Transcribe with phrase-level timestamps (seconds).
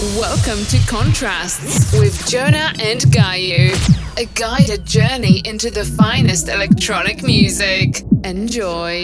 [0.00, 3.74] Welcome to Contrasts with Jonah and Gayu,
[4.16, 8.04] a guided journey into the finest electronic music.
[8.22, 9.02] Enjoy.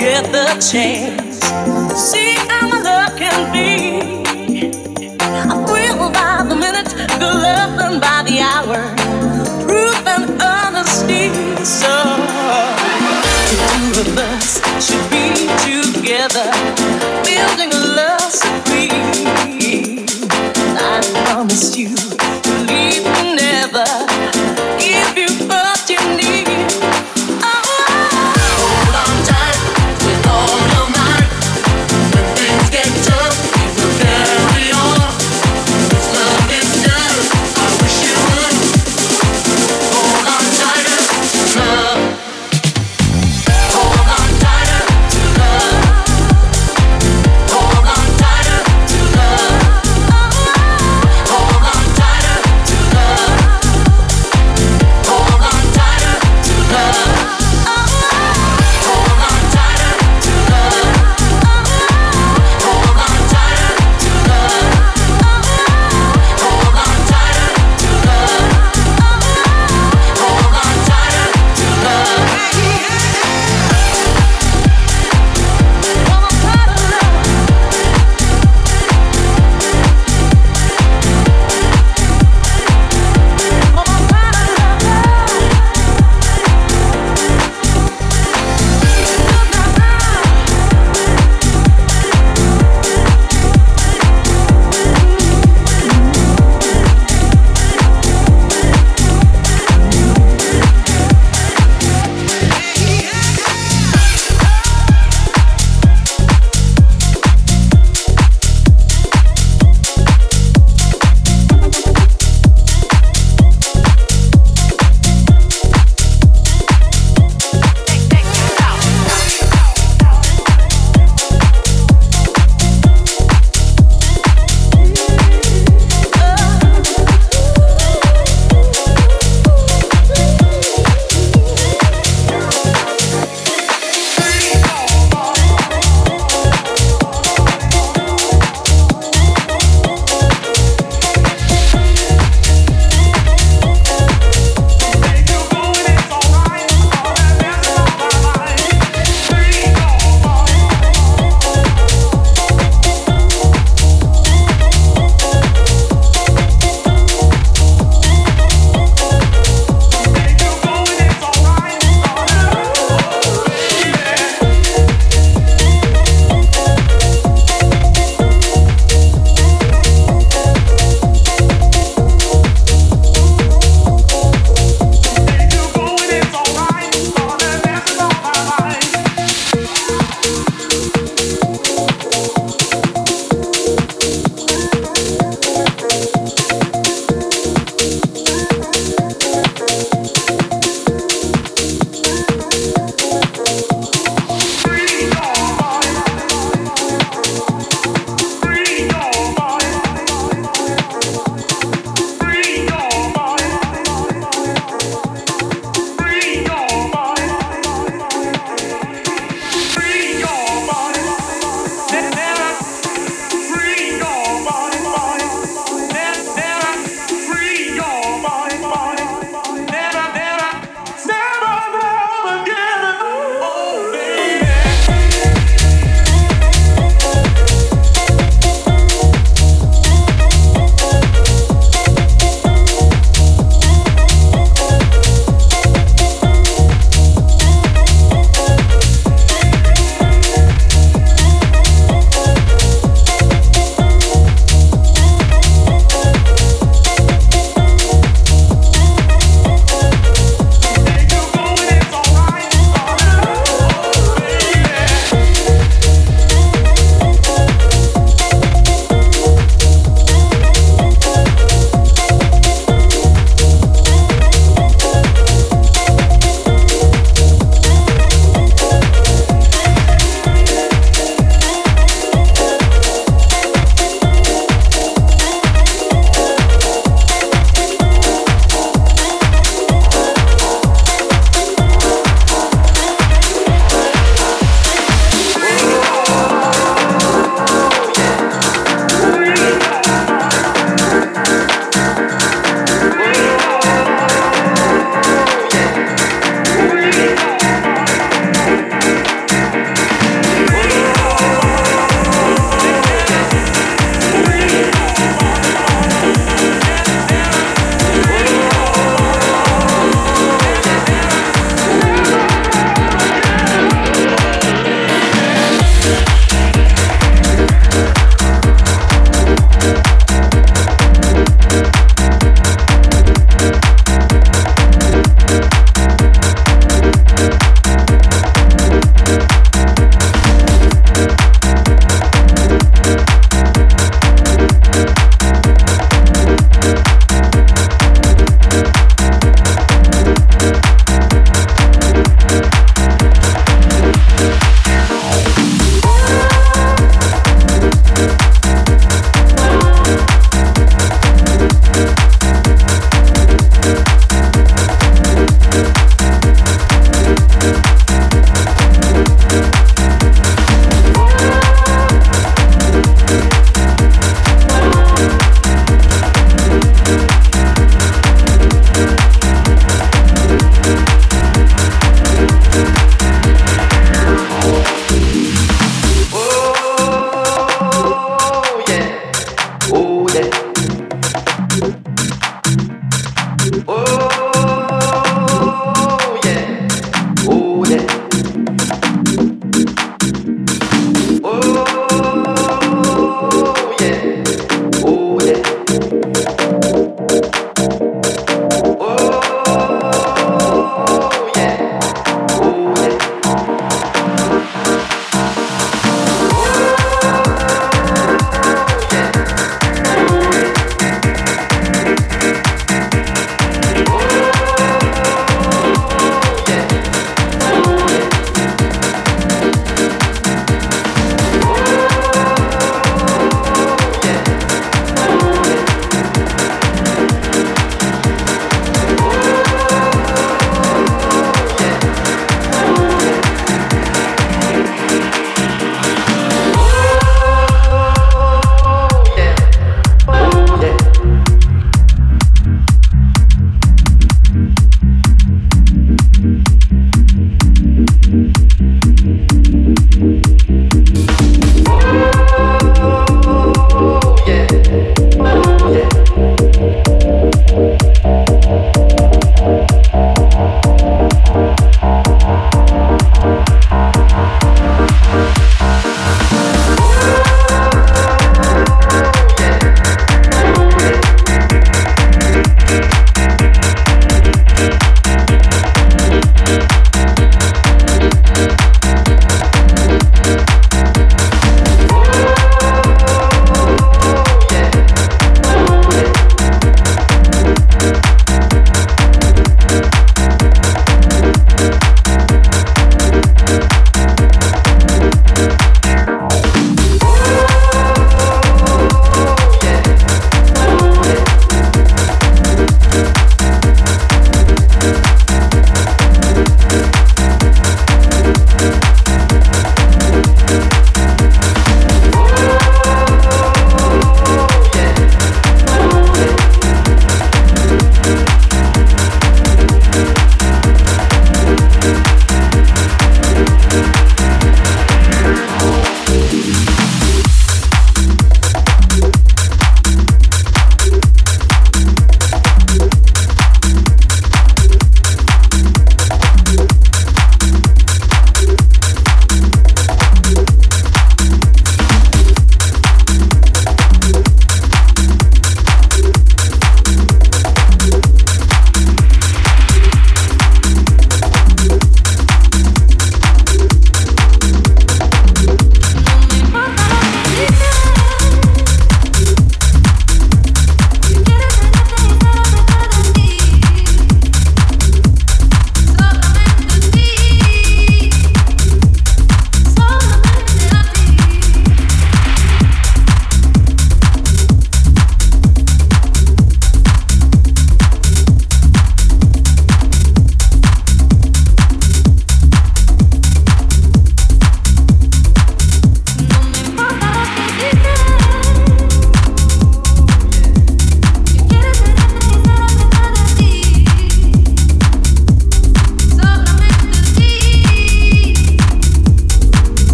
[0.00, 1.38] Get the chance.
[2.00, 4.00] See how my love can be.
[5.20, 8.88] I thrill by the minute, good love by the hour.
[9.66, 11.28] Proof and honesty.
[11.62, 11.92] So,
[13.50, 15.34] the two of us should be
[15.92, 16.50] together,
[17.22, 18.63] building a love
[21.54, 22.43] promise you,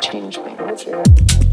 [0.00, 1.51] changed me.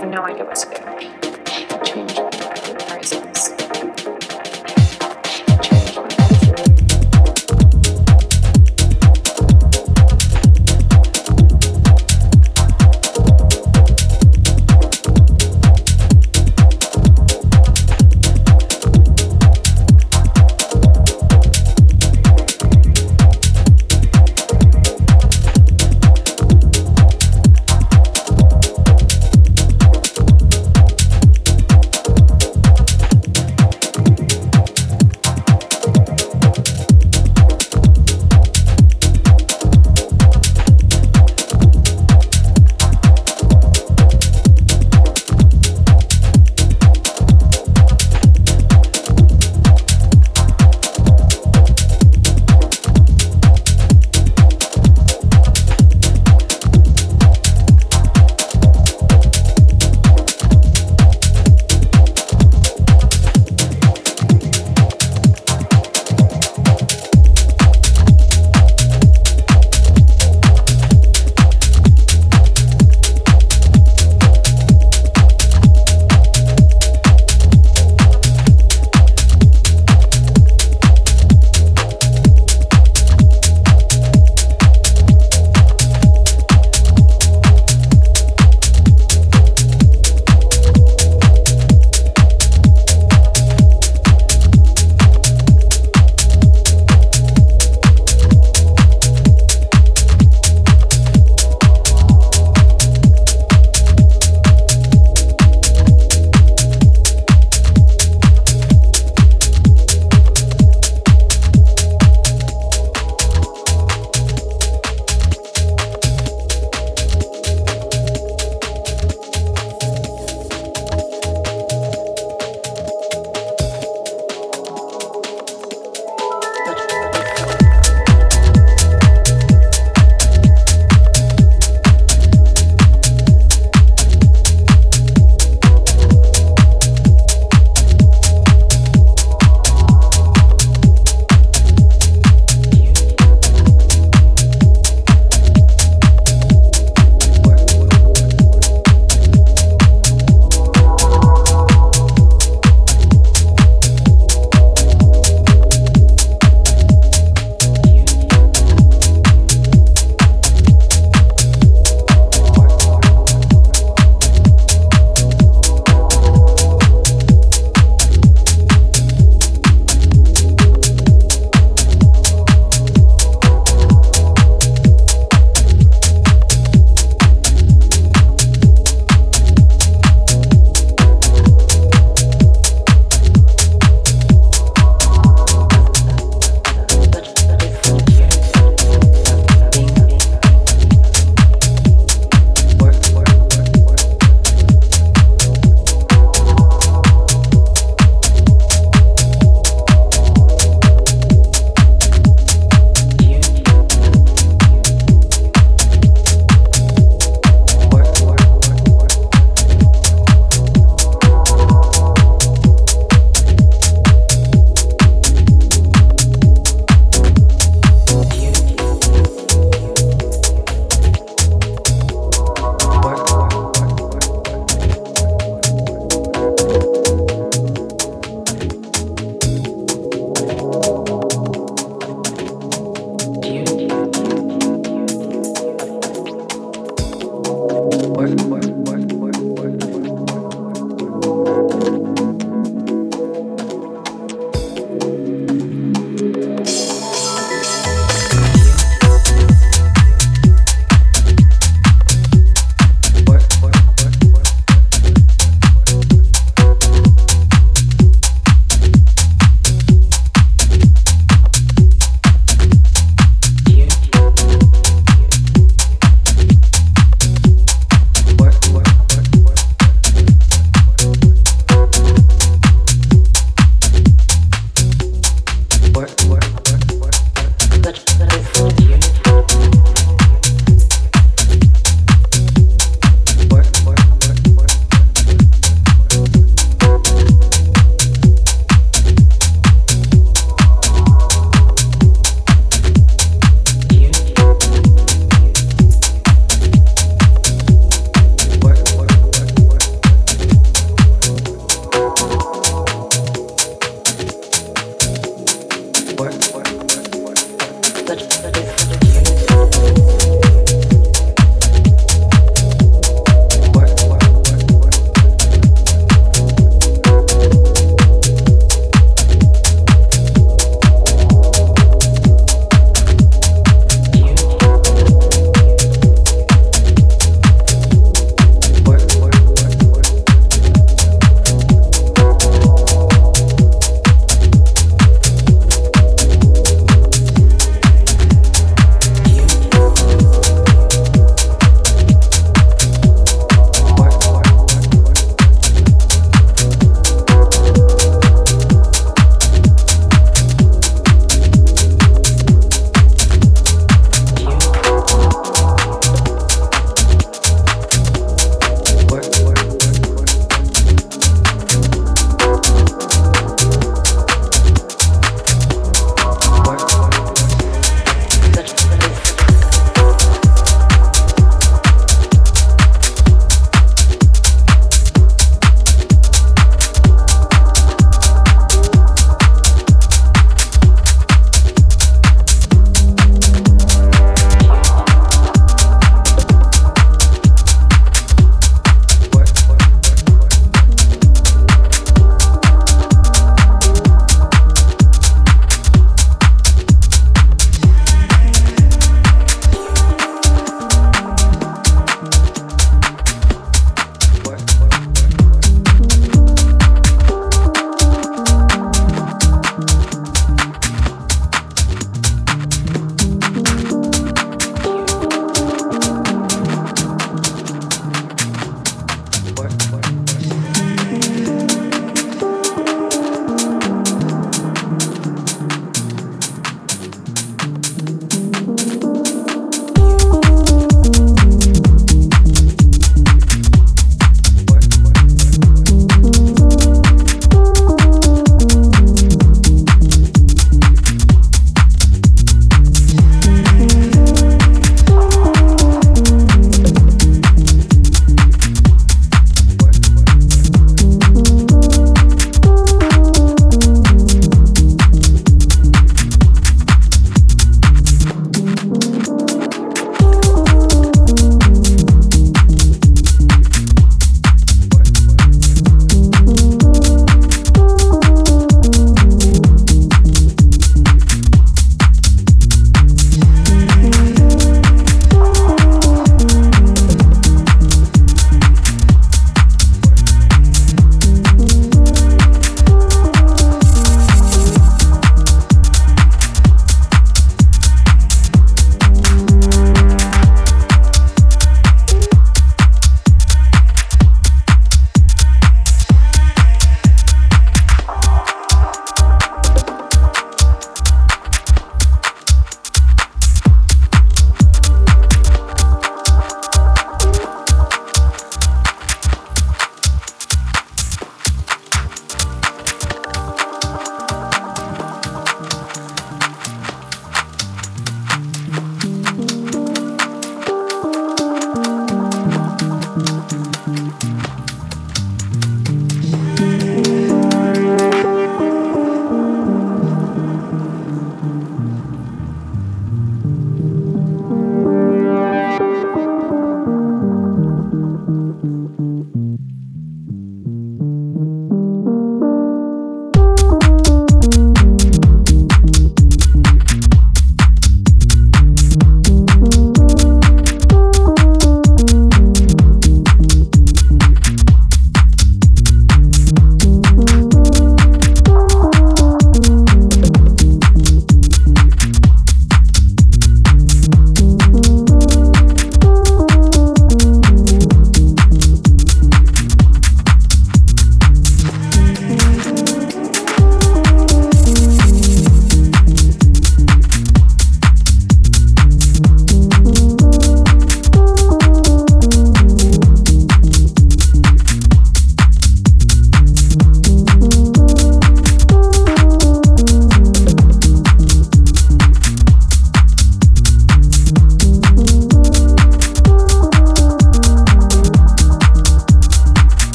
[0.00, 0.87] have no idea what's good.